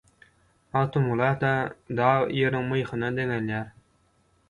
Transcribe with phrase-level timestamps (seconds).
[0.77, 1.51] Magtymgulyda
[2.01, 3.73] dag «Ýeriň myhyna» deňelýär.